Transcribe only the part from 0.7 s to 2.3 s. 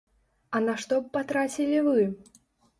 што б патрацілі вы?